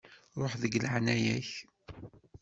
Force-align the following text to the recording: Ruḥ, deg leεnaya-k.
Ruḥ, 0.39 0.53
deg 0.61 0.73
leεnaya-k. 0.83 1.49